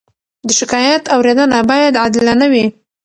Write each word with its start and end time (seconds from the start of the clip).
د 0.47 0.49
شکایت 0.59 1.03
اورېدنه 1.15 1.59
باید 1.69 1.93
عادلانه 2.03 2.45
وي. 2.51 2.65